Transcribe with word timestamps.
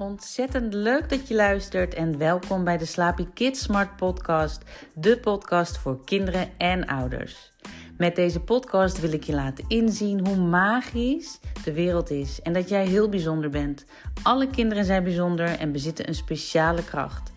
Ontzettend 0.00 0.74
leuk 0.74 1.08
dat 1.08 1.28
je 1.28 1.34
luistert 1.34 1.94
en 1.94 2.18
welkom 2.18 2.64
bij 2.64 2.78
de 2.78 2.84
Slaapy 2.84 3.26
Kids 3.34 3.62
Smart 3.62 3.96
Podcast, 3.96 4.62
de 4.94 5.18
podcast 5.18 5.78
voor 5.78 6.04
kinderen 6.04 6.48
en 6.58 6.86
ouders. 6.86 7.52
Met 7.96 8.16
deze 8.16 8.40
podcast 8.40 9.00
wil 9.00 9.12
ik 9.12 9.24
je 9.24 9.34
laten 9.34 9.64
inzien 9.68 10.26
hoe 10.26 10.36
magisch 10.36 11.40
de 11.64 11.72
wereld 11.72 12.10
is 12.10 12.42
en 12.42 12.52
dat 12.52 12.68
jij 12.68 12.86
heel 12.86 13.08
bijzonder 13.08 13.50
bent. 13.50 13.84
Alle 14.22 14.46
kinderen 14.46 14.84
zijn 14.84 15.04
bijzonder 15.04 15.58
en 15.58 15.72
bezitten 15.72 16.08
een 16.08 16.14
speciale 16.14 16.84
kracht. 16.84 17.32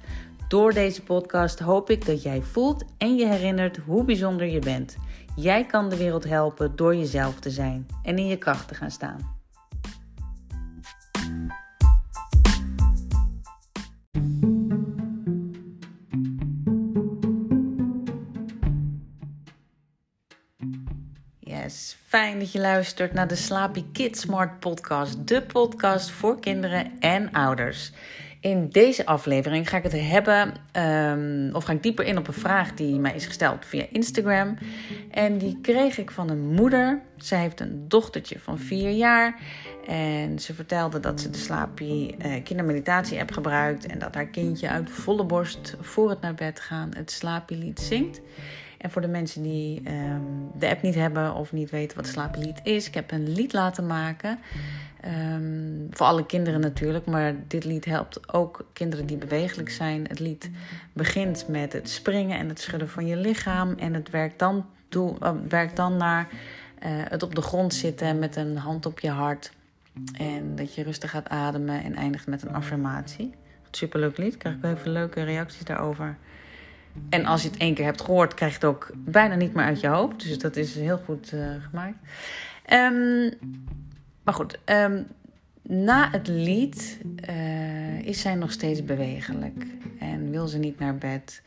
Door 0.47 0.73
deze 0.73 1.03
podcast 1.03 1.59
hoop 1.59 1.89
ik 1.89 2.05
dat 2.05 2.23
jij 2.23 2.41
voelt 2.41 2.83
en 2.97 3.15
je 3.15 3.25
herinnert 3.25 3.77
hoe 3.77 4.03
bijzonder 4.03 4.47
je 4.47 4.59
bent. 4.59 4.97
Jij 5.35 5.65
kan 5.65 5.89
de 5.89 5.97
wereld 5.97 6.23
helpen 6.23 6.75
door 6.75 6.95
jezelf 6.95 7.39
te 7.39 7.49
zijn 7.49 7.87
en 8.03 8.17
in 8.17 8.27
je 8.27 8.37
kracht 8.37 8.67
te 8.67 8.75
gaan 8.75 8.91
staan. 8.91 9.41
Fijn 22.19 22.39
dat 22.39 22.51
je 22.51 22.59
luistert 22.59 23.13
naar 23.13 23.27
de 23.27 23.35
Slaapy 23.35 23.83
Kids 23.91 24.21
Smart 24.21 24.59
Podcast, 24.59 25.27
de 25.27 25.41
podcast 25.41 26.09
voor 26.09 26.39
kinderen 26.39 26.91
en 26.99 27.31
ouders. 27.31 27.91
In 28.39 28.69
deze 28.69 29.05
aflevering 29.05 29.69
ga 29.69 29.77
ik 29.77 29.83
het 29.83 29.91
hebben, 29.91 30.53
um, 30.77 31.55
of 31.55 31.63
ga 31.63 31.73
ik 31.73 31.83
dieper 31.83 32.05
in 32.05 32.17
op 32.17 32.27
een 32.27 32.33
vraag 32.33 32.73
die 32.73 32.99
mij 32.99 33.15
is 33.15 33.25
gesteld 33.25 33.65
via 33.65 33.85
Instagram. 33.91 34.57
En 35.11 35.37
die 35.37 35.59
kreeg 35.61 35.97
ik 35.97 36.11
van 36.11 36.29
een 36.29 36.53
moeder. 36.53 37.01
Zij 37.17 37.39
heeft 37.39 37.59
een 37.59 37.85
dochtertje 37.87 38.39
van 38.39 38.59
vier 38.59 38.89
jaar. 38.89 39.39
En 39.87 40.39
ze 40.39 40.53
vertelde 40.53 40.99
dat 40.99 41.21
ze 41.21 41.29
de 41.29 41.37
Slaapy 41.37 42.15
uh, 42.25 42.43
kindermeditatie 42.43 43.19
app 43.19 43.31
gebruikt. 43.31 43.85
En 43.85 43.99
dat 43.99 44.15
haar 44.15 44.27
kindje 44.27 44.69
uit 44.69 44.89
volle 44.89 45.25
borst 45.25 45.75
voor 45.81 46.09
het 46.09 46.21
naar 46.21 46.35
bed 46.35 46.59
gaan 46.59 46.91
het 46.95 47.11
Slaapy 47.11 47.53
lied 47.53 47.79
zingt. 47.79 48.21
En 48.83 48.91
voor 48.91 49.01
de 49.01 49.07
mensen 49.07 49.41
die 49.41 49.81
um, 49.89 50.51
de 50.59 50.69
app 50.69 50.81
niet 50.81 50.95
hebben 50.95 51.33
of 51.33 51.51
niet 51.51 51.69
weten 51.69 51.97
wat 51.97 52.07
Slaapy 52.07 52.51
is, 52.63 52.87
ik 52.87 52.93
heb 52.93 53.11
een 53.11 53.29
lied 53.29 53.53
laten 53.53 53.87
maken. 53.87 54.39
Um, 55.35 55.87
voor 55.89 56.05
alle 56.05 56.25
kinderen 56.25 56.59
natuurlijk, 56.59 57.05
maar 57.05 57.35
dit 57.47 57.63
lied 57.63 57.85
helpt 57.85 58.33
ook 58.33 58.65
kinderen 58.73 59.05
die 59.05 59.17
bewegelijk 59.17 59.69
zijn. 59.69 60.07
Het 60.07 60.19
lied 60.19 60.49
begint 60.93 61.47
met 61.47 61.73
het 61.73 61.89
springen 61.89 62.37
en 62.37 62.49
het 62.49 62.59
schudden 62.59 62.89
van 62.89 63.05
je 63.05 63.15
lichaam. 63.15 63.73
En 63.77 63.93
het 63.93 64.09
werkt 64.09 64.39
dan, 64.39 64.65
uh, 64.95 65.31
werkt 65.47 65.75
dan 65.75 65.97
naar 65.97 66.27
uh, 66.31 66.37
het 66.85 67.23
op 67.23 67.35
de 67.35 67.41
grond 67.41 67.73
zitten 67.73 68.19
met 68.19 68.35
een 68.35 68.57
hand 68.57 68.85
op 68.85 68.99
je 68.99 69.09
hart. 69.09 69.51
En 70.17 70.55
dat 70.55 70.75
je 70.75 70.83
rustig 70.83 71.09
gaat 71.09 71.29
ademen 71.29 71.83
en 71.83 71.95
eindigt 71.95 72.27
met 72.27 72.41
een 72.41 72.53
affirmatie. 72.53 73.33
Superleuk 73.71 74.17
lied, 74.17 74.37
krijg 74.37 74.55
ik 74.55 74.63
even 74.63 74.91
leuke 74.91 75.23
reacties 75.23 75.63
daarover. 75.63 76.17
En 77.09 77.25
als 77.25 77.41
je 77.41 77.49
het 77.49 77.57
één 77.57 77.73
keer 77.73 77.85
hebt 77.85 78.01
gehoord, 78.01 78.33
krijg 78.33 78.51
je 78.51 78.57
het 78.57 78.67
ook 78.67 78.91
bijna 78.95 79.35
niet 79.35 79.53
meer 79.53 79.65
uit 79.65 79.79
je 79.79 79.87
hoofd. 79.87 80.27
Dus 80.27 80.37
dat 80.37 80.55
is 80.55 80.75
heel 80.75 80.97
goed 80.97 81.31
uh, 81.33 81.45
gemaakt. 81.69 81.97
Um, 82.73 83.31
maar 84.23 84.33
goed, 84.33 84.59
um, 84.65 85.07
na 85.61 86.09
het 86.11 86.27
lied 86.27 86.99
uh, 87.29 88.01
is 88.01 88.21
zij 88.21 88.35
nog 88.35 88.51
steeds 88.51 88.85
bewegelijk 88.85 89.65
en 89.99 90.29
wil 90.29 90.47
ze 90.47 90.57
niet 90.57 90.79
naar 90.79 90.97
bed. 90.97 91.41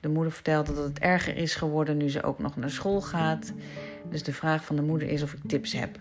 De 0.00 0.08
moeder 0.08 0.32
vertelde 0.32 0.74
dat 0.74 0.84
het 0.84 0.98
erger 0.98 1.36
is 1.36 1.54
geworden 1.54 1.96
nu 1.96 2.10
ze 2.10 2.22
ook 2.22 2.38
nog 2.38 2.56
naar 2.56 2.70
school 2.70 3.00
gaat. 3.00 3.52
Dus 4.10 4.22
de 4.22 4.32
vraag 4.32 4.64
van 4.64 4.76
de 4.76 4.82
moeder 4.82 5.08
is 5.08 5.22
of 5.22 5.32
ik 5.32 5.40
tips 5.46 5.72
heb. 5.72 5.98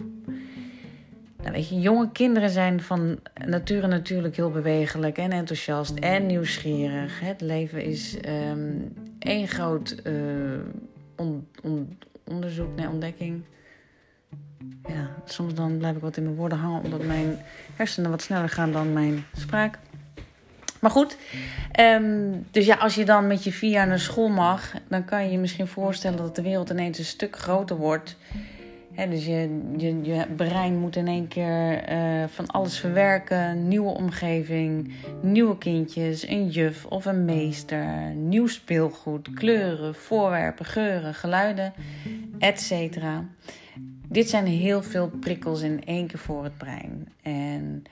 Nou, 1.45 1.57
weet 1.57 1.69
je, 1.69 1.79
jonge 1.79 2.11
kinderen 2.11 2.49
zijn 2.49 2.81
van 2.81 3.19
nature 3.45 3.87
natuurlijk 3.87 4.35
heel 4.35 4.51
bewegelijk 4.51 5.17
en 5.17 5.31
enthousiast 5.31 5.99
en 5.99 6.25
nieuwsgierig. 6.25 7.19
Het 7.19 7.41
leven 7.41 7.83
is 7.83 8.17
um, 8.27 8.93
één 9.19 9.47
groot 9.47 9.95
on, 11.15 11.47
onderzoek, 12.23 12.75
nee, 12.75 12.89
ontdekking. 12.89 13.43
Ja, 14.87 15.09
soms 15.25 15.53
dan 15.53 15.77
blijf 15.77 15.95
ik 15.95 16.01
wat 16.01 16.17
in 16.17 16.23
mijn 16.23 16.35
woorden 16.35 16.57
hangen 16.57 16.83
omdat 16.83 17.03
mijn 17.03 17.37
hersenen 17.75 18.09
wat 18.11 18.21
sneller 18.21 18.49
gaan 18.49 18.71
dan 18.71 18.93
mijn 18.93 19.25
spraak. 19.37 19.79
Maar 20.81 20.91
goed, 20.91 21.17
um, 21.79 22.45
dus 22.51 22.65
ja, 22.65 22.75
als 22.75 22.95
je 22.95 23.05
dan 23.05 23.27
met 23.27 23.43
je 23.43 23.51
vier 23.51 23.71
jaar 23.71 23.87
naar 23.87 23.99
school 23.99 24.29
mag, 24.29 24.73
dan 24.87 25.05
kan 25.05 25.23
je 25.23 25.31
je 25.31 25.37
misschien 25.37 25.67
voorstellen 25.67 26.17
dat 26.17 26.35
de 26.35 26.41
wereld 26.41 26.69
ineens 26.69 26.97
een 26.97 27.05
stuk 27.05 27.37
groter 27.37 27.75
wordt. 27.75 28.17
Dus 28.95 29.25
je, 29.25 29.61
je, 29.77 30.25
brein 30.35 30.77
moet 30.77 30.95
in 30.95 31.07
één 31.07 31.27
keer 31.27 31.91
uh, 31.91 32.23
van 32.27 32.47
alles 32.47 32.79
verwerken. 32.79 33.67
Nieuwe 33.67 33.89
omgeving, 33.89 34.93
nieuwe 35.21 35.57
kindjes, 35.57 36.27
een 36.27 36.47
juf 36.47 36.85
of 36.85 37.05
een 37.05 37.25
meester, 37.25 38.13
nieuw 38.15 38.47
speelgoed, 38.47 39.33
kleuren, 39.33 39.95
voorwerpen, 39.95 40.65
geuren, 40.65 41.13
geluiden, 41.13 41.73
etc. 42.39 42.97
Dit 44.09 44.29
zijn 44.29 44.45
heel 44.45 44.83
veel 44.83 45.09
prikkels 45.19 45.61
in 45.61 45.85
één 45.85 46.07
keer 46.07 46.19
voor 46.19 46.43
het 46.43 46.57
brein. 46.57 47.07
En 47.21 47.83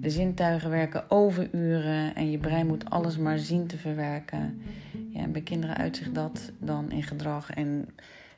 de 0.00 0.10
zintuigen 0.10 0.70
werken 0.70 1.10
overuren 1.10 2.14
en 2.14 2.30
je 2.30 2.38
brein 2.38 2.66
moet 2.66 2.90
alles 2.90 3.16
maar 3.18 3.38
zien 3.38 3.66
te 3.66 3.78
verwerken. 3.78 4.62
Ja, 5.08 5.20
en 5.20 5.32
bij 5.32 5.42
kinderen 5.42 5.76
uitzicht 5.76 6.14
dat 6.14 6.52
dan 6.58 6.90
in 6.90 7.02
gedrag. 7.02 7.50
En 7.50 7.88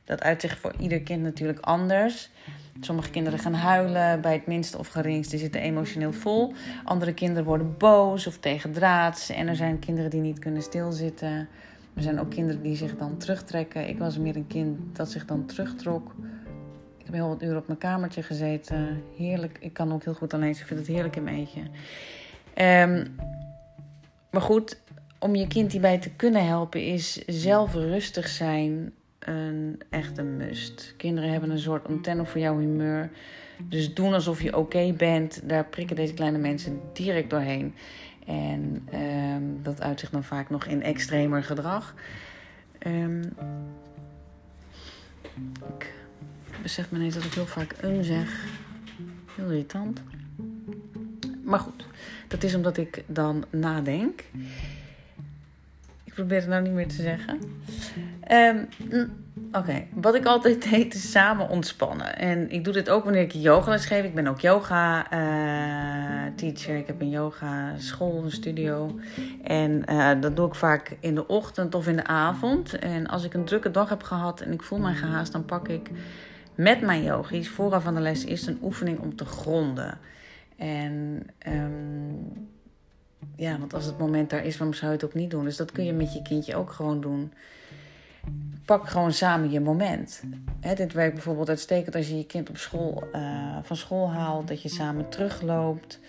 dat 0.05 0.23
uitzicht 0.23 0.59
voor 0.59 0.75
ieder 0.79 1.01
kind 1.01 1.23
natuurlijk 1.23 1.61
anders. 1.61 2.31
Sommige 2.81 3.11
kinderen 3.11 3.39
gaan 3.39 3.55
huilen 3.55 4.21
bij 4.21 4.33
het 4.33 4.47
minste 4.47 4.79
of 4.79 4.89
geringste, 4.89 5.39
zitten 5.39 5.61
emotioneel 5.61 6.13
vol. 6.13 6.53
Andere 6.85 7.15
kinderen 7.15 7.45
worden 7.45 7.77
boos 7.79 8.27
of 8.27 8.39
tegendraads. 8.39 9.31
En 9.31 9.49
er 9.49 9.57
zijn 9.57 9.79
kinderen 9.79 10.11
die 10.11 10.21
niet 10.21 10.39
kunnen 10.39 10.63
stilzitten. 10.63 11.49
Er 11.95 12.03
zijn 12.03 12.21
ook 12.21 12.31
kinderen 12.31 12.63
die 12.63 12.77
zich 12.77 12.97
dan 12.97 13.17
terugtrekken. 13.17 13.89
Ik 13.89 13.99
was 13.99 14.19
meer 14.19 14.37
een 14.37 14.47
kind 14.47 14.97
dat 14.97 15.11
zich 15.11 15.25
dan 15.25 15.47
terugtrok. 15.47 16.15
Ik 16.99 17.05
heb 17.05 17.15
heel 17.15 17.29
wat 17.29 17.43
uren 17.43 17.57
op 17.57 17.67
mijn 17.67 17.79
kamertje 17.79 18.23
gezeten. 18.23 19.03
Heerlijk. 19.17 19.59
Ik 19.61 19.73
kan 19.73 19.93
ook 19.93 20.05
heel 20.05 20.15
goed 20.15 20.35
alleen. 20.35 20.51
Ik 20.51 20.57
vind 20.67 20.81
het 20.81 20.89
heerlijk 20.89 21.17
in 21.17 21.23
mijn 21.23 21.37
eentje. 21.37 21.61
Um, 22.57 23.17
maar 24.31 24.43
goed, 24.43 24.81
om 25.19 25.35
je 25.35 25.47
kind 25.47 25.73
hierbij 25.73 25.99
te 25.99 26.11
kunnen 26.11 26.47
helpen 26.47 26.83
is 26.83 27.25
zelf 27.27 27.75
rustig 27.75 28.29
zijn 28.29 28.93
een 29.25 29.81
echte 29.91 30.23
must. 30.23 30.95
Kinderen 30.97 31.31
hebben 31.31 31.51
een 31.51 31.59
soort 31.59 31.87
antenne 31.87 32.25
voor 32.25 32.41
jouw 32.41 32.59
humeur. 32.59 33.11
Dus 33.69 33.95
doen 33.95 34.13
alsof 34.13 34.43
je 34.43 34.57
oké 34.57 34.93
bent. 34.93 35.49
Daar 35.49 35.65
prikken 35.65 35.97
deze 35.97 36.15
kleine 36.15 36.39
mensen 36.39 36.81
direct 36.93 37.31
doorheen. 37.31 37.75
En 38.27 38.89
um, 38.95 39.63
dat 39.63 39.83
uitzicht 39.83 40.13
dan 40.13 40.25
vaak 40.25 40.51
nog 40.51 40.67
in 40.67 40.83
extremer 40.83 41.43
gedrag. 41.43 41.95
Um, 42.87 43.33
ik 45.79 45.95
besef 46.63 46.91
me 46.91 46.99
ineens 46.99 47.15
dat 47.15 47.25
ik 47.25 47.33
heel 47.33 47.47
vaak 47.47 47.75
een 47.81 48.05
zeg. 48.05 48.45
Heel 49.37 49.51
irritant. 49.51 50.03
Maar 51.45 51.59
goed, 51.59 51.87
dat 52.29 52.43
is 52.43 52.55
omdat 52.55 52.77
ik 52.77 53.03
dan 53.07 53.45
nadenk. 53.51 54.25
Ik 56.05 56.15
probeer 56.15 56.39
het 56.41 56.49
nou 56.49 56.63
niet 56.63 56.73
meer 56.73 56.89
te 56.89 57.03
zeggen. 57.03 57.41
Um, 58.33 58.69
Oké, 59.53 59.87
wat 59.95 60.15
ik 60.15 60.25
altijd 60.25 60.63
deed 60.71 60.95
is 60.95 61.11
samen 61.11 61.49
ontspannen. 61.49 62.17
En 62.17 62.51
ik 62.51 62.65
doe 62.65 62.73
dit 62.73 62.91
ook 62.91 63.05
wanneer 63.05 63.23
ik 63.23 63.33
yogales 63.33 63.87
geef. 63.87 64.05
Ik 64.05 64.15
ben 64.15 64.27
ook 64.27 64.41
yoga 64.41 65.13
uh, 65.13 66.33
teacher. 66.37 66.77
Ik 66.77 66.87
heb 66.87 67.01
een 67.01 67.11
yoga 67.11 67.79
school, 67.79 68.25
een 68.25 68.31
studio. 68.31 68.99
En 69.43 69.83
uh, 69.91 70.11
dat 70.21 70.37
doe 70.37 70.47
ik 70.47 70.55
vaak 70.55 70.97
in 71.01 71.15
de 71.15 71.27
ochtend 71.27 71.75
of 71.75 71.87
in 71.87 71.97
de 71.97 72.07
avond. 72.07 72.79
En 72.79 73.07
als 73.07 73.25
ik 73.25 73.35
een 73.35 73.45
drukke 73.45 73.71
dag 73.71 73.89
heb 73.89 74.03
gehad 74.03 74.41
en 74.41 74.53
ik 74.53 74.63
voel 74.63 74.79
mij 74.79 74.95
gehaast, 74.95 75.33
dan 75.33 75.45
pak 75.45 75.69
ik 75.69 75.91
met 76.55 76.81
mijn 76.81 77.03
yogis 77.03 77.49
vooraf 77.49 77.83
van 77.83 77.95
de 77.95 78.01
les 78.01 78.25
eerst 78.25 78.47
een 78.47 78.59
oefening 78.63 78.99
om 78.99 79.17
te 79.17 79.25
gronden. 79.25 79.99
En 80.57 81.27
um, 81.49 82.49
ja, 83.37 83.59
want 83.59 83.75
als 83.75 83.85
het 83.85 83.99
moment 83.99 84.31
daar 84.31 84.45
is, 84.45 84.57
waarom 84.57 84.77
zou 84.77 84.91
je 84.91 84.97
het 84.97 85.07
ook 85.07 85.15
niet 85.15 85.31
doen? 85.31 85.45
Dus 85.45 85.57
dat 85.57 85.73
kun 85.73 85.85
je 85.85 85.93
met 85.93 86.13
je 86.13 86.23
kindje 86.23 86.57
ook 86.57 86.73
gewoon 86.73 87.01
doen. 87.01 87.33
Pak 88.65 88.89
gewoon 88.89 89.13
samen 89.13 89.51
je 89.51 89.61
moment. 89.61 90.23
Dit 90.75 90.93
werkt 90.93 91.15
bijvoorbeeld 91.15 91.49
uitstekend 91.49 91.95
als 91.95 92.09
je 92.09 92.17
je 92.17 92.27
kind 92.27 92.49
op 92.49 92.57
school, 92.57 93.05
uh, 93.13 93.57
van 93.63 93.77
school 93.77 94.11
haalt. 94.11 94.49
Dat 94.49 94.63
je 94.63 94.69
samen 94.69 95.09
terugloopt. 95.09 96.01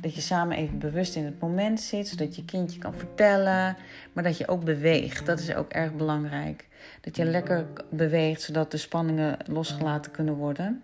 Dat 0.00 0.14
je 0.14 0.20
samen 0.20 0.56
even 0.56 0.78
bewust 0.78 1.16
in 1.16 1.24
het 1.24 1.40
moment 1.40 1.80
zit. 1.80 2.08
Zodat 2.08 2.36
je 2.36 2.44
kindje 2.44 2.78
kan 2.78 2.94
vertellen. 2.94 3.76
Maar 4.12 4.24
dat 4.24 4.38
je 4.38 4.48
ook 4.48 4.64
beweegt. 4.64 5.26
Dat 5.26 5.38
is 5.38 5.54
ook 5.54 5.70
erg 5.70 5.94
belangrijk. 5.94 6.68
Dat 7.00 7.16
je 7.16 7.24
lekker 7.24 7.66
beweegt 7.90 8.42
zodat 8.42 8.70
de 8.70 8.76
spanningen 8.76 9.36
losgelaten 9.46 10.12
kunnen 10.12 10.34
worden. 10.34 10.82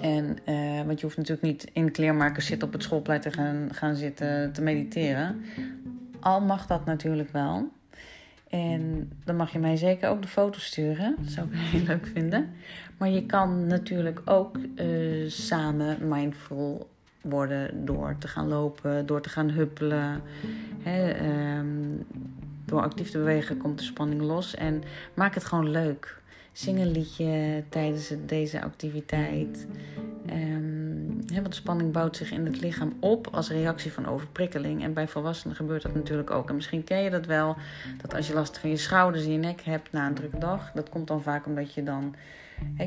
En, 0.00 0.38
uh, 0.48 0.82
want 0.86 1.00
je 1.00 1.06
hoeft 1.06 1.16
natuurlijk 1.16 1.46
niet 1.46 1.70
in 1.72 1.90
kleermakers 1.90 2.46
zitten 2.46 2.68
op 2.68 2.74
het 2.74 2.82
schoolplein 2.82 3.20
te 3.20 3.30
gaan 3.70 3.96
zitten 3.96 4.52
te 4.52 4.62
mediteren. 4.62 5.44
Al 6.20 6.40
mag 6.40 6.66
dat 6.66 6.84
natuurlijk 6.84 7.32
wel. 7.32 7.68
En 8.48 9.12
dan 9.24 9.36
mag 9.36 9.52
je 9.52 9.58
mij 9.58 9.76
zeker 9.76 10.08
ook 10.08 10.22
de 10.22 10.28
foto's 10.28 10.64
sturen. 10.64 11.16
Dat 11.18 11.32
zou 11.32 11.46
ik 11.46 11.54
heel 11.72 11.86
leuk 11.86 12.06
vinden. 12.06 12.50
Maar 12.96 13.08
je 13.08 13.26
kan 13.26 13.66
natuurlijk 13.66 14.20
ook 14.24 14.56
uh, 14.76 15.30
samen 15.30 16.08
mindful 16.08 16.88
worden 17.20 17.84
door 17.84 18.16
te 18.18 18.28
gaan 18.28 18.48
lopen, 18.48 19.06
door 19.06 19.20
te 19.20 19.28
gaan 19.28 19.50
huppelen. 19.50 20.22
Hè, 20.82 21.10
ehm, 21.10 21.66
door 22.64 22.80
actief 22.80 23.10
te 23.10 23.18
bewegen 23.18 23.56
komt 23.56 23.78
de 23.78 23.84
spanning 23.84 24.20
los. 24.20 24.54
En 24.54 24.82
maak 25.14 25.34
het 25.34 25.44
gewoon 25.44 25.70
leuk. 25.70 26.20
Zing 26.52 26.78
een 26.78 26.90
liedje 26.90 27.62
tijdens 27.68 28.12
deze 28.26 28.62
activiteit. 28.62 29.66
Want 31.42 31.54
spanning 31.54 31.92
bouwt 31.92 32.16
zich 32.16 32.30
in 32.30 32.46
het 32.46 32.60
lichaam 32.60 32.96
op 33.00 33.28
als 33.30 33.50
reactie 33.50 33.92
van 33.92 34.06
overprikkeling. 34.06 34.82
En 34.82 34.92
bij 34.92 35.08
volwassenen 35.08 35.56
gebeurt 35.56 35.82
dat 35.82 35.94
natuurlijk 35.94 36.30
ook. 36.30 36.48
En 36.48 36.54
misschien 36.54 36.84
ken 36.84 37.02
je 37.02 37.10
dat 37.10 37.26
wel, 37.26 37.56
dat 38.02 38.14
als 38.14 38.26
je 38.26 38.34
last 38.34 38.58
van 38.58 38.70
je 38.70 38.76
schouders 38.76 39.24
en 39.24 39.32
je 39.32 39.38
nek 39.38 39.60
hebt 39.60 39.92
na 39.92 40.06
een 40.06 40.14
drukke 40.14 40.38
dag, 40.38 40.70
dat 40.74 40.88
komt 40.88 41.06
dan 41.06 41.22
vaak 41.22 41.46
omdat 41.46 41.74
je 41.74 41.82
dan 41.82 42.14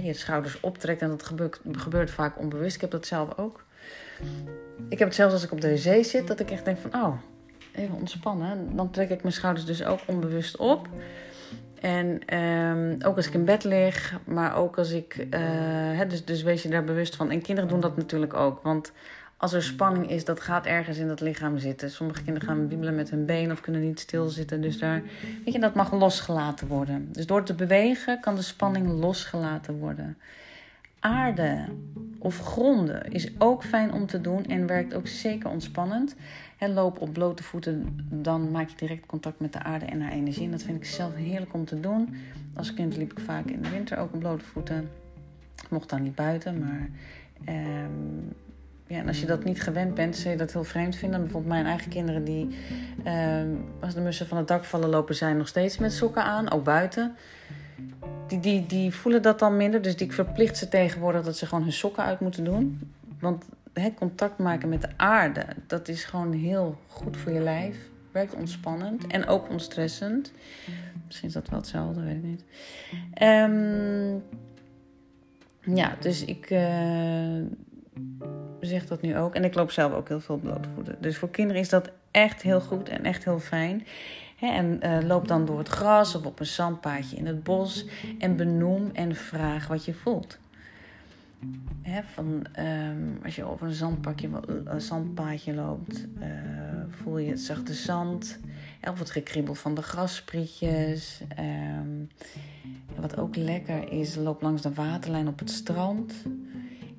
je 0.03 0.13
schouders 0.13 0.59
optrekt. 0.59 1.01
En 1.01 1.09
dat 1.09 1.23
gebeurt, 1.23 1.59
gebeurt 1.71 2.11
vaak 2.11 2.39
onbewust. 2.39 2.75
Ik 2.75 2.81
heb 2.81 2.91
dat 2.91 3.05
zelf 3.05 3.37
ook. 3.37 3.63
Ik 4.89 4.99
heb 4.99 5.07
het 5.07 5.17
zelfs 5.17 5.33
als 5.33 5.43
ik 5.43 5.51
op 5.51 5.61
de 5.61 5.69
wc 5.69 6.05
zit, 6.05 6.27
dat 6.27 6.39
ik 6.39 6.51
echt 6.51 6.65
denk 6.65 6.77
van, 6.77 6.93
oh, 6.93 7.13
even 7.71 7.95
ontspannen. 7.95 8.75
Dan 8.75 8.91
trek 8.91 9.09
ik 9.09 9.21
mijn 9.21 9.33
schouders 9.33 9.65
dus 9.65 9.83
ook 9.83 9.99
onbewust 10.05 10.57
op. 10.57 10.87
En 11.81 12.21
ehm, 12.25 12.95
ook 13.05 13.15
als 13.15 13.27
ik 13.27 13.33
in 13.33 13.45
bed 13.45 13.63
lig, 13.63 14.19
maar 14.25 14.55
ook 14.55 14.77
als 14.77 14.91
ik. 14.91 15.27
Uh, 15.33 16.01
dus, 16.07 16.25
dus 16.25 16.43
wees 16.43 16.63
je 16.63 16.69
daar 16.69 16.83
bewust 16.83 17.15
van. 17.15 17.31
En 17.31 17.41
kinderen 17.41 17.69
doen 17.69 17.79
dat 17.79 17.97
natuurlijk 17.97 18.33
ook. 18.33 18.61
Want 18.61 18.91
als 19.37 19.53
er 19.53 19.63
spanning 19.63 20.09
is, 20.09 20.25
dat 20.25 20.39
gaat 20.39 20.65
ergens 20.65 20.97
in 20.97 21.09
het 21.09 21.19
lichaam 21.19 21.57
zitten. 21.57 21.91
Sommige 21.91 22.23
kinderen 22.23 22.49
gaan 22.49 22.67
wiebelen 22.67 22.95
met 22.95 23.09
hun 23.09 23.25
been 23.25 23.51
of 23.51 23.61
kunnen 23.61 23.81
niet 23.81 23.99
stilzitten. 23.99 24.61
Dus 24.61 24.79
daar, 24.79 25.01
weet 25.45 25.53
je, 25.53 25.59
dat 25.59 25.75
mag 25.75 25.93
losgelaten 25.93 26.67
worden. 26.67 27.09
Dus 27.11 27.25
door 27.25 27.43
te 27.43 27.53
bewegen 27.53 28.19
kan 28.19 28.35
de 28.35 28.41
spanning 28.41 28.87
losgelaten 28.87 29.77
worden. 29.77 30.17
Aarde 31.01 31.65
of 32.17 32.39
gronden 32.39 33.11
is 33.11 33.31
ook 33.37 33.63
fijn 33.63 33.93
om 33.93 34.05
te 34.05 34.21
doen 34.21 34.45
en 34.45 34.67
werkt 34.67 34.93
ook 34.93 35.07
zeker 35.07 35.49
ontspannend. 35.49 36.15
En 36.57 36.73
loop 36.73 37.01
op 37.01 37.13
blote 37.13 37.43
voeten, 37.43 38.07
dan 38.09 38.51
maak 38.51 38.69
je 38.69 38.75
direct 38.75 39.05
contact 39.05 39.39
met 39.39 39.53
de 39.53 39.63
aarde 39.63 39.85
en 39.85 40.01
haar 40.01 40.11
energie. 40.11 40.45
En 40.45 40.51
dat 40.51 40.63
vind 40.63 40.77
ik 40.77 40.85
zelf 40.85 41.15
heerlijk 41.15 41.53
om 41.53 41.65
te 41.65 41.79
doen. 41.79 42.15
Als 42.55 42.73
kind 42.73 42.97
liep 42.97 43.11
ik 43.11 43.19
vaak 43.19 43.45
in 43.45 43.61
de 43.61 43.69
winter 43.69 43.97
ook 43.97 44.13
op 44.13 44.19
blote 44.19 44.45
voeten. 44.45 44.89
Mocht 45.69 45.89
dan 45.89 46.03
niet 46.03 46.15
buiten, 46.15 46.59
maar. 46.59 46.89
Um, 47.49 48.33
ja, 48.87 48.97
en 48.97 49.07
als 49.07 49.19
je 49.19 49.25
dat 49.25 49.43
niet 49.43 49.61
gewend 49.61 49.93
bent, 49.93 50.15
zul 50.15 50.31
je 50.31 50.37
dat 50.37 50.53
heel 50.53 50.63
vreemd 50.63 50.95
vinden. 50.95 51.21
Bijvoorbeeld 51.21 51.53
mijn 51.53 51.65
eigen 51.65 51.91
kinderen, 51.91 52.23
die 52.23 52.55
um, 53.07 53.65
als 53.79 53.93
de 53.93 54.01
mussen 54.01 54.27
van 54.27 54.37
het 54.37 54.47
dak 54.47 54.63
vallen, 54.63 54.89
lopen 54.89 55.15
zijn 55.15 55.37
nog 55.37 55.47
steeds 55.47 55.77
met 55.77 55.93
sokken 55.93 56.23
aan, 56.23 56.51
ook 56.51 56.63
buiten. 56.63 57.15
Die, 58.31 58.39
die, 58.39 58.65
die 58.65 58.93
voelen 58.93 59.21
dat 59.21 59.39
dan 59.39 59.57
minder, 59.57 59.81
dus 59.81 59.95
ik 59.95 60.13
verplicht 60.13 60.57
ze 60.57 60.67
tegenwoordig 60.67 61.23
dat 61.23 61.37
ze 61.37 61.45
gewoon 61.45 61.63
hun 61.63 61.73
sokken 61.73 62.03
uit 62.03 62.19
moeten 62.19 62.43
doen. 62.43 62.93
Want 63.19 63.45
contact 63.95 64.37
maken 64.37 64.69
met 64.69 64.81
de 64.81 64.89
aarde, 64.95 65.45
dat 65.67 65.87
is 65.87 66.03
gewoon 66.03 66.33
heel 66.33 66.79
goed 66.87 67.17
voor 67.17 67.31
je 67.31 67.39
lijf. 67.39 67.77
Werkt 68.11 68.33
ontspannend 68.33 69.07
en 69.07 69.27
ook 69.27 69.49
ontstressend. 69.49 70.31
Misschien 71.05 71.27
is 71.27 71.33
dat 71.33 71.49
wel 71.49 71.59
hetzelfde, 71.59 72.01
weet 72.01 72.15
ik 72.15 72.23
niet. 72.23 72.43
Um, 73.21 74.23
ja, 75.75 75.95
dus 75.99 76.25
ik 76.25 76.49
uh, 76.49 77.41
zeg 78.59 78.85
dat 78.85 79.01
nu 79.01 79.17
ook. 79.17 79.35
En 79.35 79.43
ik 79.43 79.55
loop 79.55 79.71
zelf 79.71 79.93
ook 79.93 80.07
heel 80.07 80.19
veel 80.19 80.37
blote 80.37 80.69
voeten. 80.75 80.97
Dus 80.99 81.17
voor 81.17 81.29
kinderen 81.29 81.61
is 81.61 81.69
dat 81.69 81.91
echt 82.11 82.41
heel 82.41 82.61
goed 82.61 82.89
en 82.89 83.03
echt 83.03 83.23
heel 83.23 83.39
fijn. 83.39 83.85
En 84.49 84.79
uh, 84.83 85.07
loop 85.07 85.27
dan 85.27 85.45
door 85.45 85.57
het 85.57 85.67
gras 85.67 86.15
of 86.15 86.25
op 86.25 86.39
een 86.39 86.45
zandpaadje 86.45 87.15
in 87.15 87.25
het 87.25 87.43
bos. 87.43 87.85
En 88.19 88.35
benoem 88.35 88.89
en 88.93 89.15
vraag 89.15 89.67
wat 89.67 89.85
je 89.85 89.93
voelt 89.93 90.39
van, 92.05 92.45
ehm, 92.51 93.23
als 93.23 93.35
je 93.35 93.43
over 93.43 93.67
een 93.67 93.73
zandpakje, 93.73 94.29
een 94.65 94.81
zandpaadje 94.81 95.53
loopt, 95.53 96.07
uh, 96.19 96.25
voel 96.89 97.17
je 97.17 97.29
het 97.29 97.39
zachte 97.39 97.73
zand. 97.73 98.39
Of 98.89 98.99
het 98.99 99.11
gekriebel 99.11 99.53
van 99.53 99.75
de 99.75 99.81
grassprietjes. 99.81 101.21
Um, 101.79 102.09
wat 102.95 103.17
ook 103.17 103.35
lekker 103.35 103.91
is, 103.91 104.15
loop 104.15 104.41
langs 104.41 104.61
de 104.61 104.73
waterlijn 104.73 105.27
op 105.27 105.39
het 105.39 105.49
strand. 105.49 106.13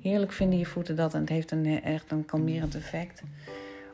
Heerlijk 0.01 0.31
vinden 0.31 0.59
je 0.59 0.65
voeten 0.65 0.95
dat 0.95 1.13
en 1.13 1.19
het 1.19 1.29
heeft 1.29 1.51
een, 1.51 1.83
echt 1.83 2.11
een 2.11 2.25
kalmerend 2.25 2.75
effect 2.75 3.23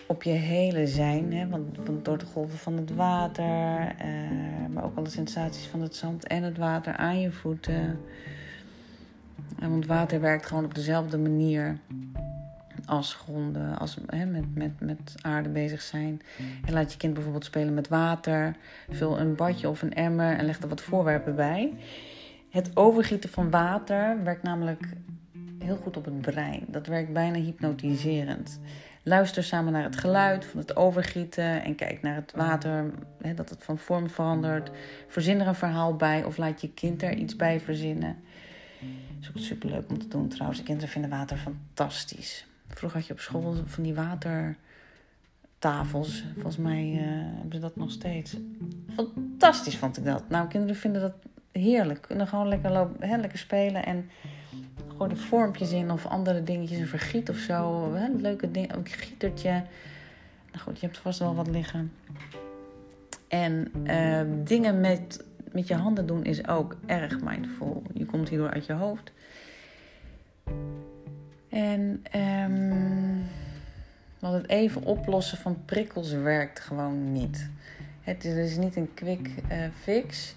op 0.09 0.23
je 0.23 0.31
hele 0.31 0.87
zijn. 0.87 1.33
Hè? 1.33 1.47
Want, 1.47 2.05
door 2.05 2.17
de 2.17 2.25
golven 2.25 2.57
van 2.57 2.77
het 2.77 2.95
water, 2.95 3.45
uh, 3.45 4.67
maar 4.73 4.83
ook 4.83 4.97
alle 4.97 5.09
sensaties 5.09 5.65
van 5.65 5.81
het 5.81 5.95
zand 5.95 6.27
en 6.27 6.43
het 6.43 6.57
water 6.57 6.95
aan 6.95 7.19
je 7.19 7.31
voeten. 7.31 7.99
Want 9.59 9.85
water 9.85 10.21
werkt 10.21 10.45
gewoon 10.45 10.65
op 10.65 10.75
dezelfde 10.75 11.17
manier 11.17 11.77
als 12.85 13.13
gronden, 13.13 13.77
als 13.77 13.97
hè, 14.05 14.25
met, 14.25 14.55
met, 14.55 14.79
met 14.79 15.15
aarde 15.21 15.49
bezig 15.49 15.81
zijn. 15.81 16.21
En 16.65 16.73
laat 16.73 16.91
je 16.91 16.97
kind 16.97 17.13
bijvoorbeeld 17.13 17.45
spelen 17.45 17.73
met 17.73 17.87
water. 17.87 18.55
Vul 18.89 19.19
een 19.19 19.35
badje 19.35 19.69
of 19.69 19.81
een 19.81 19.93
emmer 19.93 20.37
en 20.37 20.45
leg 20.45 20.61
er 20.61 20.69
wat 20.69 20.81
voorwerpen 20.81 21.35
bij. 21.35 21.73
Het 22.49 22.71
overgieten 22.73 23.29
van 23.29 23.49
water 23.49 24.23
werkt 24.23 24.43
namelijk 24.43 24.93
heel 25.59 25.75
goed 25.75 25.97
op 25.97 26.05
het 26.05 26.21
brein. 26.21 26.65
Dat 26.67 26.87
werkt 26.87 27.13
bijna 27.13 27.37
hypnotiserend. 27.37 28.59
Luister 29.09 29.43
samen 29.43 29.73
naar 29.73 29.83
het 29.83 29.97
geluid 29.97 30.45
van 30.45 30.59
het 30.59 30.75
overgieten 30.75 31.63
en 31.63 31.75
kijk 31.75 32.01
naar 32.01 32.15
het 32.15 32.33
water, 32.35 32.85
hè, 33.21 33.33
dat 33.33 33.49
het 33.49 33.63
van 33.63 33.77
vorm 33.77 34.09
verandert. 34.09 34.71
Verzin 35.07 35.39
er 35.39 35.47
een 35.47 35.55
verhaal 35.55 35.95
bij 35.95 36.23
of 36.23 36.37
laat 36.37 36.61
je 36.61 36.73
kind 36.73 37.01
er 37.01 37.13
iets 37.13 37.35
bij 37.35 37.59
verzinnen 37.59 38.17
is 39.19 39.29
ook 39.29 39.37
super 39.37 39.69
leuk 39.69 39.89
om 39.89 39.99
te 39.99 40.07
doen 40.07 40.27
trouwens. 40.27 40.59
De 40.59 40.65
kinderen 40.65 40.89
vinden 40.89 41.09
water 41.09 41.37
fantastisch. 41.37 42.45
Vroeger 42.67 42.97
had 42.97 43.07
je 43.07 43.13
op 43.13 43.19
school 43.19 43.55
van 43.65 43.83
die 43.83 43.93
watertafels. 43.93 46.23
Volgens 46.33 46.57
mij 46.57 46.91
uh, 46.93 46.99
hebben 47.35 47.51
ze 47.51 47.59
dat 47.59 47.75
nog 47.75 47.91
steeds. 47.91 48.35
Fantastisch 48.95 49.77
vond 49.77 49.97
ik 49.97 50.05
dat. 50.05 50.29
Nou, 50.29 50.47
kinderen 50.47 50.75
vinden 50.75 51.01
dat 51.01 51.13
heerlijk. 51.51 52.01
Kunnen 52.01 52.27
gewoon 52.27 52.47
lekker, 52.47 52.71
lopen, 52.71 53.07
hè, 53.07 53.17
lekker 53.17 53.39
spelen 53.39 53.85
en 53.85 54.09
gewoon 54.99 55.17
de 55.17 55.23
vormpjes 55.23 55.71
in 55.71 55.91
of 55.91 56.05
andere 56.05 56.43
dingetjes. 56.43 56.79
Een 56.79 56.87
vergiet 56.87 57.29
of 57.29 57.37
zo. 57.37 57.93
Hè, 57.93 58.07
leuke 58.07 58.51
dingen. 58.51 58.75
Een 58.75 58.85
gietertje. 58.85 59.51
Nou 60.51 60.63
goed, 60.63 60.79
je 60.79 60.85
hebt 60.85 60.97
vast 60.97 61.19
wel 61.19 61.35
wat 61.35 61.47
liggen. 61.47 61.91
En 63.27 63.71
uh, 63.83 64.21
dingen 64.43 64.79
met 64.79 65.23
met 65.51 65.67
je 65.67 65.75
handen 65.75 66.07
doen 66.07 66.23
is 66.23 66.47
ook 66.47 66.77
erg 66.85 67.21
mindful. 67.21 67.83
Je 67.93 68.05
komt 68.05 68.29
hierdoor 68.29 68.49
uit 68.49 68.65
je 68.65 68.73
hoofd. 68.73 69.11
En 71.49 72.03
um, 72.15 73.23
want 74.19 74.33
het 74.33 74.49
even 74.49 74.83
oplossen 74.83 75.37
van 75.37 75.65
prikkels 75.65 76.11
werkt 76.11 76.59
gewoon 76.59 77.11
niet. 77.11 77.49
Het 78.01 78.25
is 78.25 78.33
dus 78.33 78.57
niet 78.57 78.75
een 78.75 78.93
quick 78.93 79.29
uh, 79.51 79.57
fix. 79.81 80.35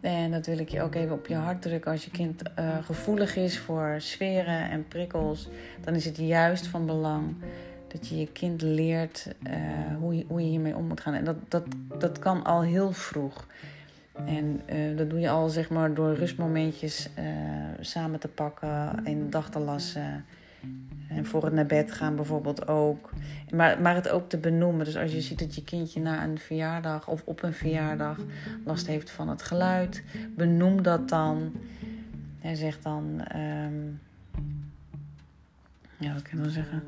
En 0.00 0.30
dat 0.30 0.46
wil 0.46 0.58
ik 0.58 0.68
je 0.68 0.82
ook 0.82 0.94
even 0.94 1.12
op 1.12 1.26
je 1.26 1.34
hart 1.34 1.62
drukken. 1.62 1.90
Als 1.90 2.04
je 2.04 2.10
kind 2.10 2.42
uh, 2.58 2.84
gevoelig 2.84 3.36
is 3.36 3.58
voor 3.58 3.94
sferen 3.98 4.70
en 4.70 4.88
prikkels, 4.88 5.48
dan 5.80 5.94
is 5.94 6.04
het 6.04 6.16
juist 6.16 6.66
van 6.66 6.86
belang 6.86 7.34
dat 7.88 8.08
je 8.08 8.18
je 8.18 8.32
kind 8.32 8.62
leert 8.62 9.34
uh, 9.46 9.52
hoe, 9.98 10.16
je, 10.16 10.24
hoe 10.28 10.40
je 10.40 10.46
hiermee 10.46 10.76
om 10.76 10.86
moet 10.86 11.00
gaan. 11.00 11.14
En 11.14 11.24
dat, 11.24 11.36
dat, 11.48 11.64
dat 11.98 12.18
kan 12.18 12.44
al 12.44 12.62
heel 12.62 12.92
vroeg. 12.92 13.46
En 14.26 14.60
uh, 14.72 14.96
dat 14.96 15.10
doe 15.10 15.20
je 15.20 15.30
al 15.30 15.48
zeg 15.48 15.70
maar 15.70 15.94
door 15.94 16.14
rustmomentjes 16.14 17.08
samen 17.80 18.20
te 18.20 18.28
pakken, 18.28 19.00
in 19.04 19.18
de 19.18 19.28
dag 19.28 19.50
te 19.50 19.58
lassen. 19.58 20.24
En 21.10 21.26
voor 21.26 21.44
het 21.44 21.52
naar 21.52 21.66
bed 21.66 21.92
gaan 21.92 22.16
bijvoorbeeld 22.16 22.68
ook. 22.68 23.10
Maar, 23.54 23.80
maar 23.80 23.94
het 23.94 24.08
ook 24.08 24.28
te 24.28 24.38
benoemen. 24.38 24.84
Dus 24.84 24.96
als 24.96 25.12
je 25.12 25.20
ziet 25.20 25.38
dat 25.38 25.54
je 25.54 25.64
kindje 25.64 26.00
na 26.00 26.24
een 26.24 26.38
verjaardag 26.38 27.08
of 27.08 27.22
op 27.24 27.42
een 27.42 27.52
verjaardag 27.52 28.18
last 28.64 28.86
heeft 28.86 29.10
van 29.10 29.28
het 29.28 29.42
geluid, 29.42 30.02
benoem 30.36 30.82
dat 30.82 31.08
dan. 31.08 31.52
Hij 32.38 32.54
zegt 32.54 32.82
dan. 32.82 33.24
Um, 33.36 34.00
ja, 35.96 36.12
wat 36.12 36.22
kan 36.22 36.32
ik 36.32 36.38
nou 36.38 36.50
zeggen? 36.50 36.82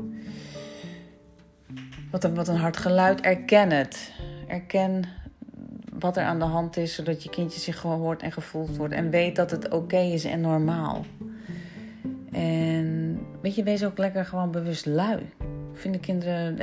Wat 2.11 2.25
een, 2.25 2.35
wat 2.35 2.49
een 2.49 2.57
hard 2.57 2.77
geluid. 2.77 3.21
Erken 3.21 3.71
het. 3.71 4.13
Erken 4.47 5.05
wat 5.99 6.17
er 6.17 6.25
aan 6.25 6.39
de 6.39 6.45
hand 6.45 6.77
is, 6.77 6.95
zodat 6.95 7.23
je 7.23 7.31
kindje 7.31 7.61
zich 7.61 7.79
gehoord 7.81 8.23
en 8.23 8.33
gevoeld 8.33 8.77
wordt. 8.77 8.95
En 8.95 9.11
weet 9.11 9.37
dat 9.37 9.51
het 9.51 9.69
oké 9.69 9.99
is 9.99 10.25
en 10.25 10.41
normaal. 10.41 11.05
En 12.33 13.19
weet 13.43 13.55
je, 13.55 13.63
wees 13.63 13.85
ook 13.85 13.99
lekker 13.99 14.25
gewoon 14.25 14.51
bewust 14.51 14.87
lui. 14.87 15.31
Vinden 15.73 16.01
kinderen. 16.01 16.59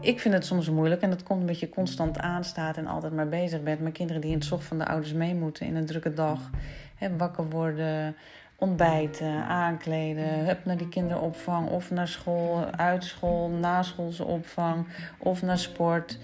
ik 0.00 0.20
vind 0.20 0.34
het 0.34 0.46
soms 0.46 0.70
moeilijk 0.70 1.02
en 1.02 1.10
dat 1.10 1.22
komt 1.22 1.40
omdat 1.40 1.60
je 1.60 1.68
constant 1.68 2.18
aanstaat 2.18 2.76
en 2.76 2.86
altijd 2.86 3.12
maar 3.12 3.28
bezig 3.28 3.62
bent. 3.62 3.80
Maar 3.80 3.92
kinderen 3.92 4.20
die 4.20 4.30
in 4.30 4.36
het 4.36 4.46
zog 4.46 4.64
van 4.64 4.78
de 4.78 4.86
ouders 4.86 5.12
mee 5.12 5.34
moeten 5.34 5.66
in 5.66 5.76
een 5.76 5.86
drukke 5.86 6.14
dag. 6.14 6.50
Hè, 6.94 7.16
wakker 7.16 7.48
worden, 7.50 8.16
ontbijten, 8.56 9.44
aankleden, 9.44 10.44
hup 10.44 10.64
naar 10.64 10.76
die 10.76 10.88
kinderopvang 10.88 11.68
of 11.68 11.90
naar 11.90 12.08
school, 12.08 12.64
uit 12.64 13.04
school, 13.04 13.48
na 13.48 13.82
schoolse 13.82 14.24
opvang 14.24 14.86
of 15.18 15.42
naar 15.42 15.58
sport 15.58 16.18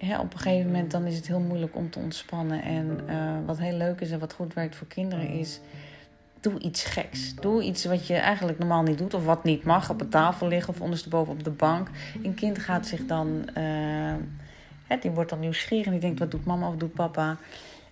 op 0.00 0.32
een 0.32 0.38
gegeven 0.38 0.66
moment 0.66 0.90
dan 0.90 1.04
is 1.04 1.16
het 1.16 1.26
heel 1.26 1.40
moeilijk 1.40 1.76
om 1.76 1.90
te 1.90 1.98
ontspannen. 1.98 2.62
En 2.62 3.00
uh, 3.08 3.32
wat 3.46 3.58
heel 3.58 3.76
leuk 3.76 4.00
is 4.00 4.10
en 4.10 4.18
wat 4.18 4.32
goed 4.32 4.54
werkt 4.54 4.76
voor 4.76 4.86
kinderen 4.86 5.28
is 5.28 5.60
doe 6.40 6.58
iets 6.58 6.84
geks. 6.84 7.34
Doe 7.34 7.62
iets 7.62 7.84
wat 7.84 8.06
je 8.06 8.14
eigenlijk 8.14 8.58
normaal 8.58 8.82
niet 8.82 8.98
doet 8.98 9.14
of 9.14 9.24
wat 9.24 9.44
niet 9.44 9.64
mag. 9.64 9.90
Op 9.90 10.00
een 10.00 10.08
tafel 10.08 10.48
liggen 10.48 10.74
of 10.74 10.80
ondersteboven 10.80 11.32
op 11.32 11.44
de 11.44 11.50
bank. 11.50 11.88
Een 12.22 12.34
kind 12.34 12.58
gaat 12.58 12.86
zich 12.86 13.06
dan, 13.06 13.48
uh, 13.58 15.00
die 15.00 15.10
wordt 15.10 15.30
dan 15.30 15.40
nieuwsgierig 15.40 15.86
en 15.86 15.92
die 15.92 16.00
denkt 16.00 16.18
wat 16.18 16.30
doet 16.30 16.44
mama 16.44 16.68
of 16.68 16.76
doet 16.76 16.92
papa. 16.92 17.36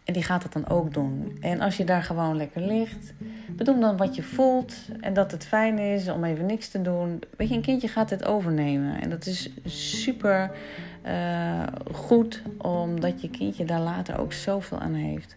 En 0.04 0.12
die 0.12 0.22
gaat 0.22 0.42
dat 0.42 0.52
dan 0.52 0.68
ook 0.68 0.94
doen. 0.94 1.36
En 1.40 1.60
als 1.60 1.76
je 1.76 1.84
daar 1.84 2.02
gewoon 2.02 2.36
lekker 2.36 2.62
ligt, 2.62 3.12
bedoel 3.48 3.80
dan 3.80 3.96
wat 3.96 4.14
je 4.16 4.22
voelt 4.22 4.74
en 5.00 5.14
dat 5.14 5.30
het 5.30 5.46
fijn 5.46 5.78
is 5.78 6.08
om 6.08 6.24
even 6.24 6.46
niks 6.46 6.68
te 6.68 6.82
doen. 6.82 7.22
Weet 7.36 7.48
je, 7.48 7.54
een 7.54 7.60
kindje 7.60 7.88
gaat 7.88 8.10
het 8.10 8.24
overnemen. 8.24 9.00
En 9.00 9.10
dat 9.10 9.26
is 9.26 9.50
super 9.64 10.50
uh, 11.06 11.62
goed, 11.92 12.42
omdat 12.58 13.20
je 13.20 13.30
kindje 13.30 13.64
daar 13.64 13.80
later 13.80 14.18
ook 14.18 14.32
zoveel 14.32 14.78
aan 14.78 14.94
heeft. 14.94 15.36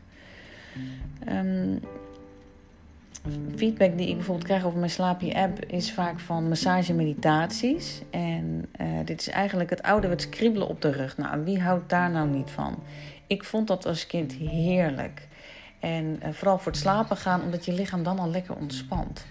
Um, 1.30 1.80
feedback 3.56 3.98
die 3.98 4.08
ik 4.08 4.16
bijvoorbeeld 4.16 4.48
krijg 4.48 4.64
over 4.66 4.80
mijn 4.80 4.92
Slaapje 4.92 5.36
app 5.36 5.66
is 5.66 5.94
vaak 5.94 6.20
van 6.20 6.48
massage 6.48 6.94
meditaties. 6.94 8.02
En 8.10 8.70
uh, 8.82 8.88
dit 9.06 9.20
is 9.20 9.30
eigenlijk 9.30 9.70
het 9.70 9.82
ouderwets 9.82 10.30
kriebelen 10.30 10.68
op 10.68 10.82
de 10.82 10.92
rug. 10.92 11.18
Nou, 11.18 11.44
wie 11.44 11.62
houdt 11.62 11.90
daar 11.90 12.12
nou 12.12 12.30
niet 12.30 12.50
van? 12.50 12.84
Ik 13.28 13.44
vond 13.44 13.68
dat 13.68 13.86
als 13.86 14.08
kind 14.08 14.34
heerlijk. 14.34 15.28
En 15.80 16.20
uh, 16.24 16.30
vooral 16.32 16.58
voor 16.58 16.72
het 16.72 16.82
slapen 16.82 17.18
gaan, 17.18 17.42
omdat 17.42 17.66
je 17.66 17.74
lichaam 17.74 18.04
dan 18.04 18.20
al 18.20 18.30
lekker 18.30 18.56
ontspant. 18.56 19.26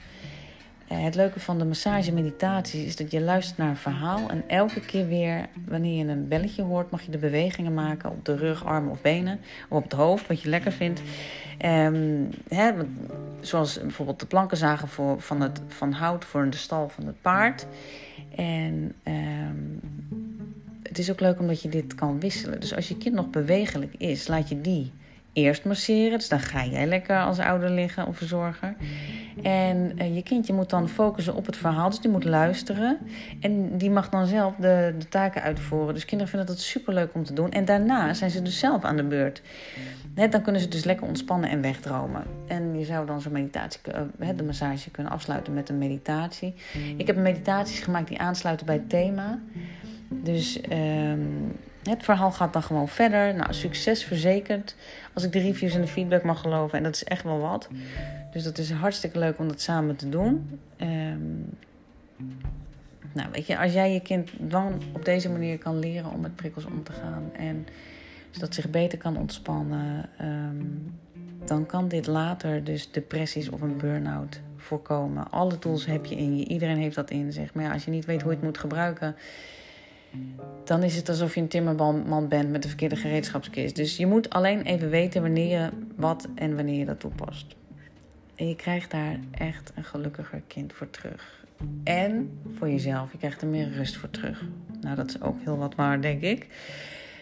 Het 0.88 1.14
leuke 1.14 1.40
van 1.40 1.58
de 1.58 1.64
massage 1.64 2.12
meditaties 2.12 2.84
is 2.84 2.96
dat 2.96 3.10
je 3.10 3.20
luistert 3.20 3.58
naar 3.58 3.68
een 3.68 3.76
verhaal. 3.76 4.30
En 4.30 4.44
elke 4.46 4.80
keer 4.80 5.06
weer, 5.06 5.46
wanneer 5.66 6.04
je 6.04 6.12
een 6.12 6.28
belletje 6.28 6.62
hoort, 6.62 6.90
mag 6.90 7.02
je 7.02 7.10
de 7.10 7.18
bewegingen 7.18 7.74
maken 7.74 8.10
op 8.10 8.24
de 8.24 8.36
rug, 8.36 8.64
armen 8.64 8.90
of 8.90 9.00
benen. 9.00 9.40
Of 9.68 9.76
op 9.76 9.82
het 9.82 9.92
hoofd, 9.92 10.26
wat 10.26 10.42
je 10.42 10.48
lekker 10.48 10.72
vindt. 10.72 11.02
Hè, 12.48 12.72
zoals 13.40 13.80
bijvoorbeeld 13.80 14.20
de 14.20 14.26
plankenzagen 14.26 14.88
voor, 14.88 15.20
van, 15.20 15.40
het, 15.40 15.60
van 15.68 15.92
hout 15.92 16.24
voor 16.24 16.50
de 16.50 16.56
stal 16.56 16.88
van 16.88 17.06
het 17.06 17.20
paard. 17.20 17.66
En 18.36 18.94
um, 19.04 19.80
het 20.82 20.98
is 20.98 21.10
ook 21.10 21.20
leuk 21.20 21.38
omdat 21.38 21.62
je 21.62 21.68
dit 21.68 21.94
kan 21.94 22.20
wisselen. 22.20 22.60
Dus 22.60 22.74
als 22.74 22.88
je 22.88 22.96
kind 22.96 23.14
nog 23.14 23.30
bewegelijk 23.30 23.94
is, 23.98 24.28
laat 24.28 24.48
je 24.48 24.60
die 24.60 24.92
eerst 25.38 25.64
masseren. 25.64 26.18
Dus 26.18 26.28
dan 26.28 26.40
ga 26.40 26.64
jij 26.64 26.86
lekker 26.86 27.20
als 27.20 27.38
ouder 27.38 27.70
liggen 27.70 28.06
of 28.06 28.16
verzorger. 28.16 28.74
En 29.42 29.92
uh, 29.98 30.14
je 30.14 30.22
kindje 30.22 30.52
moet 30.52 30.70
dan 30.70 30.88
focussen 30.88 31.34
op 31.34 31.46
het 31.46 31.56
verhaal. 31.56 31.88
Dus 31.88 32.00
die 32.00 32.10
moet 32.10 32.24
luisteren. 32.24 32.98
En 33.40 33.78
die 33.78 33.90
mag 33.90 34.08
dan 34.08 34.26
zelf 34.26 34.54
de, 34.54 34.94
de 34.98 35.08
taken 35.08 35.42
uitvoeren. 35.42 35.94
Dus 35.94 36.04
kinderen 36.04 36.32
vinden 36.32 36.48
dat 36.48 36.60
super 36.60 36.94
leuk 36.94 37.14
om 37.14 37.24
te 37.24 37.32
doen. 37.32 37.50
En 37.50 37.64
daarna 37.64 38.14
zijn 38.14 38.30
ze 38.30 38.42
dus 38.42 38.58
zelf 38.58 38.84
aan 38.84 38.96
de 38.96 39.04
beurt. 39.04 39.42
Net 40.14 40.32
dan 40.32 40.42
kunnen 40.42 40.60
ze 40.60 40.68
dus 40.68 40.84
lekker 40.84 41.06
ontspannen 41.06 41.50
en 41.50 41.60
wegdromen. 41.60 42.22
En 42.46 42.78
je 42.78 42.84
zou 42.84 43.06
dan 43.06 43.20
zo'n 43.20 43.32
meditatie, 43.32 43.80
uh, 44.20 44.28
de 44.36 44.42
massage 44.42 44.90
kunnen 44.90 45.12
afsluiten 45.12 45.54
met 45.54 45.68
een 45.68 45.78
meditatie. 45.78 46.54
Ik 46.96 47.06
heb 47.06 47.16
meditaties 47.16 47.80
gemaakt 47.80 48.08
die 48.08 48.18
aansluiten 48.18 48.66
bij 48.66 48.74
het 48.74 48.88
thema. 48.88 49.38
Dus 50.08 50.60
um, 50.72 51.56
het 51.82 52.02
verhaal 52.02 52.32
gaat 52.32 52.52
dan 52.52 52.62
gewoon 52.62 52.88
verder. 52.88 53.34
Nou, 53.34 53.52
succes 53.52 54.04
verzekerd. 54.04 54.76
Als 55.14 55.24
ik 55.24 55.32
de 55.32 55.38
reviews 55.38 55.74
en 55.74 55.80
de 55.80 55.86
feedback 55.86 56.22
mag 56.22 56.40
geloven. 56.40 56.78
En 56.78 56.84
dat 56.84 56.94
is 56.94 57.04
echt 57.04 57.22
wel 57.22 57.38
wat. 57.38 57.68
Dus 58.32 58.42
dat 58.42 58.58
is 58.58 58.70
hartstikke 58.70 59.18
leuk 59.18 59.38
om 59.38 59.48
dat 59.48 59.60
samen 59.60 59.96
te 59.96 60.08
doen. 60.08 60.60
Um, 60.80 61.58
nou, 63.12 63.28
weet 63.32 63.46
je, 63.46 63.58
als 63.58 63.72
jij 63.72 63.92
je 63.92 64.00
kind 64.00 64.30
dan 64.38 64.82
op 64.92 65.04
deze 65.04 65.30
manier 65.30 65.58
kan 65.58 65.78
leren 65.78 66.12
om 66.12 66.20
met 66.20 66.36
prikkels 66.36 66.64
om 66.64 66.82
te 66.82 66.92
gaan. 66.92 67.30
En 67.36 67.66
zodat 68.30 68.54
zich 68.54 68.70
beter 68.70 68.98
kan 68.98 69.16
ontspannen. 69.16 70.08
Um, 70.20 70.94
dan 71.44 71.66
kan 71.66 71.88
dit 71.88 72.06
later 72.06 72.64
dus 72.64 72.90
depressies 72.90 73.50
of 73.50 73.60
een 73.60 73.76
burn-out 73.76 74.40
voorkomen. 74.56 75.30
Alle 75.30 75.58
tools 75.58 75.86
heb 75.86 76.04
je 76.04 76.16
in 76.16 76.36
je. 76.36 76.44
Iedereen 76.44 76.78
heeft 76.78 76.94
dat 76.94 77.10
in 77.10 77.32
zich. 77.32 77.54
Maar 77.54 77.64
ja, 77.64 77.72
als 77.72 77.84
je 77.84 77.90
niet 77.90 78.04
weet 78.04 78.22
hoe 78.22 78.30
je 78.30 78.36
het 78.36 78.46
moet 78.46 78.58
gebruiken 78.58 79.16
dan 80.64 80.82
is 80.82 80.96
het 80.96 81.08
alsof 81.08 81.34
je 81.34 81.40
een 81.40 81.48
timmerman 81.48 82.28
bent 82.28 82.50
met 82.50 82.62
de 82.62 82.68
verkeerde 82.68 82.96
gereedschapskist. 82.96 83.76
Dus 83.76 83.96
je 83.96 84.06
moet 84.06 84.30
alleen 84.30 84.62
even 84.62 84.90
weten 84.90 85.22
wanneer 85.22 85.60
je 85.60 85.68
wat 85.96 86.28
en 86.34 86.56
wanneer 86.56 86.78
je 86.78 86.84
dat 86.84 87.00
toepast. 87.00 87.56
En 88.34 88.48
je 88.48 88.56
krijgt 88.56 88.90
daar 88.90 89.18
echt 89.30 89.72
een 89.74 89.84
gelukkiger 89.84 90.42
kind 90.46 90.72
voor 90.72 90.90
terug. 90.90 91.46
En 91.84 92.38
voor 92.54 92.70
jezelf, 92.70 93.12
je 93.12 93.18
krijgt 93.18 93.42
er 93.42 93.48
meer 93.48 93.72
rust 93.72 93.96
voor 93.96 94.10
terug. 94.10 94.44
Nou, 94.80 94.96
dat 94.96 95.08
is 95.08 95.20
ook 95.20 95.36
heel 95.44 95.56
wat 95.56 95.74
waar, 95.74 96.00
denk 96.00 96.22
ik. 96.22 96.46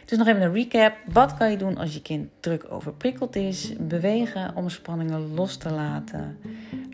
Dus 0.05 0.19
nog 0.19 0.27
even 0.27 0.43
een 0.43 0.53
recap. 0.53 0.97
Wat 1.13 1.37
kan 1.37 1.51
je 1.51 1.57
doen 1.57 1.77
als 1.77 1.95
je 1.95 2.03
kind 2.03 2.29
druk 2.41 2.67
overprikkeld 2.73 3.37
is? 3.37 3.73
Bewegen 3.79 4.57
om 4.57 4.69
spanningen 4.69 5.35
los 5.35 5.57
te 5.57 5.71
laten. 5.71 6.39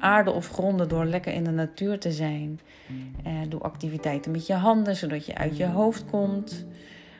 Aarde 0.02 0.30
of 0.30 0.49
gronden 0.49 0.88
door 0.88 1.04
lekker 1.04 1.32
in 1.32 1.44
de 1.44 1.50
natuur 1.50 1.99
te 1.99 2.12
zijn. 2.12 2.61
Eh, 3.25 3.32
doe 3.49 3.61
activiteiten 3.61 4.30
met 4.30 4.47
je 4.47 4.54
handen, 4.54 4.97
zodat 4.97 5.26
je 5.26 5.35
uit 5.35 5.56
je 5.56 5.66
hoofd 5.66 6.04
komt. 6.04 6.66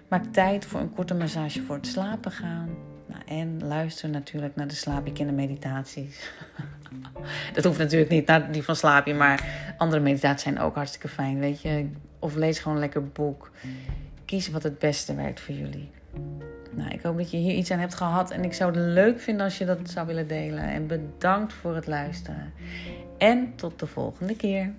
Maak 0.09 0.25
tijd 0.25 0.65
voor 0.65 0.81
een 0.81 0.95
korte 0.95 1.15
massage 1.15 1.63
voor 1.63 1.77
het 1.77 1.87
slapen 1.87 2.31
gaan. 2.31 2.69
Nou, 3.07 3.23
en 3.27 3.67
luister 3.67 4.09
natuurlijk 4.09 4.57
naar 4.57 4.69
de 4.69 4.75
slaapje 4.75 5.33
meditaties. 5.33 6.31
dat 7.55 7.65
hoeft 7.65 7.79
natuurlijk 7.79 8.11
niet 8.11 8.27
naar 8.27 8.53
die 8.53 8.63
van 8.63 8.77
slaapje, 8.77 9.15
maar 9.15 9.45
andere 9.79 10.03
meditaties 10.03 10.43
zijn 10.43 10.59
ook 10.59 10.75
hartstikke 10.75 11.09
fijn, 11.09 11.39
weet 11.39 11.61
je. 11.61 11.89
Of 12.19 12.35
lees 12.35 12.59
gewoon 12.59 12.77
een 12.77 12.83
lekker 12.83 13.09
boek. 13.09 13.51
Kies 14.25 14.51
wat 14.51 14.63
het 14.63 14.79
beste 14.79 15.15
werkt 15.15 15.41
voor 15.41 15.55
jullie. 15.55 15.91
Nou, 16.75 16.91
ik 16.91 17.03
hoop 17.03 17.17
dat 17.17 17.31
je 17.31 17.37
hier 17.37 17.55
iets 17.55 17.71
aan 17.71 17.79
hebt 17.79 17.95
gehad. 17.95 18.31
En 18.31 18.45
ik 18.45 18.53
zou 18.53 18.71
het 18.71 18.81
leuk 18.95 19.21
vinden 19.21 19.45
als 19.45 19.59
je 19.59 19.65
dat 19.65 19.79
zou 19.85 20.07
willen 20.07 20.29
delen. 20.29 20.63
En 20.63 20.87
bedankt 20.87 21.53
voor 21.53 21.75
het 21.75 21.87
luisteren. 21.87 22.53
En 23.19 23.55
tot 23.57 23.79
de 23.79 23.87
volgende 23.87 24.37
keer. 24.37 24.73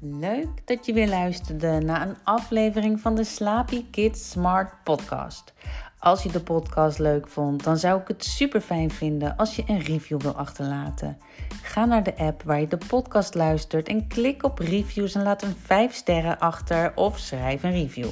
Leuk 0.00 0.66
dat 0.66 0.86
je 0.86 0.92
weer 0.92 1.08
luisterde 1.08 1.80
naar 1.80 2.08
een 2.08 2.16
aflevering 2.24 3.00
van 3.00 3.14
de 3.14 3.24
Slaapy 3.24 3.84
Kids 3.90 4.30
Smart 4.30 4.84
Podcast. 4.84 5.52
Als 6.00 6.22
je 6.22 6.30
de 6.30 6.40
podcast 6.40 6.98
leuk 6.98 7.28
vond, 7.28 7.64
dan 7.64 7.76
zou 7.76 8.00
ik 8.00 8.08
het 8.08 8.24
super 8.24 8.60
fijn 8.60 8.90
vinden 8.90 9.36
als 9.36 9.56
je 9.56 9.62
een 9.66 9.80
review 9.80 10.20
wil 10.20 10.34
achterlaten. 10.34 11.18
Ga 11.62 11.84
naar 11.84 12.02
de 12.02 12.16
app 12.16 12.42
waar 12.42 12.60
je 12.60 12.68
de 12.68 12.78
podcast 12.86 13.34
luistert 13.34 13.88
en 13.88 14.06
klik 14.06 14.44
op 14.44 14.58
reviews 14.58 15.14
en 15.14 15.22
laat 15.22 15.42
een 15.42 15.56
5 15.62 15.94
sterren 15.94 16.38
achter 16.38 16.92
of 16.94 17.18
schrijf 17.18 17.62
een 17.62 17.72
review. 17.72 18.08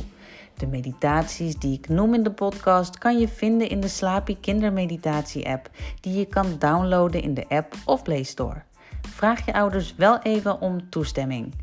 De 0.57 0.67
meditaties 0.67 1.59
die 1.59 1.79
ik 1.79 1.89
noem 1.89 2.15
in 2.15 2.23
de 2.23 2.33
podcast 2.33 2.99
kan 2.99 3.19
je 3.19 3.29
vinden 3.29 3.69
in 3.69 3.81
de 3.81 3.89
Slaapy 3.89 4.37
Kindermeditatie 4.41 5.49
app, 5.49 5.71
die 6.01 6.19
je 6.19 6.25
kan 6.25 6.57
downloaden 6.59 7.23
in 7.23 7.35
de 7.35 7.49
app 7.49 7.75
of 7.85 8.03
Play 8.03 8.23
Store. 8.23 8.63
Vraag 9.01 9.47
je 9.47 9.55
ouders 9.55 9.95
wel 9.95 10.19
even 10.19 10.61
om 10.61 10.91
toestemming. 10.91 11.55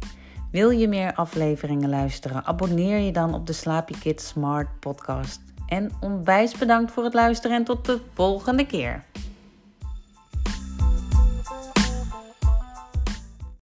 Wil 0.52 0.70
je 0.70 0.88
meer 0.88 1.14
afleveringen 1.14 1.90
luisteren? 1.90 2.46
Abonneer 2.46 2.98
je 2.98 3.12
dan 3.12 3.34
op 3.34 3.48
de 3.48 3.54
Slaapy 3.54 3.94
Kids 4.00 4.28
Smart 4.28 4.80
podcast. 4.80 5.53
En 5.74 5.92
onwijs 6.00 6.58
bedankt 6.58 6.92
voor 6.92 7.04
het 7.04 7.14
luisteren 7.14 7.58
en 7.58 7.64
tot 7.64 7.86
de 7.86 8.00
volgende 8.14 8.66
keer. 8.66 9.04